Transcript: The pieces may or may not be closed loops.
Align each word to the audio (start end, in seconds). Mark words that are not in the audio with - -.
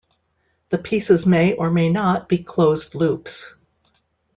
The 0.69 0.79
pieces 0.79 1.27
may 1.27 1.53
or 1.53 1.69
may 1.69 1.87
not 1.89 2.27
be 2.27 2.39
closed 2.39 2.95
loops. 2.95 3.53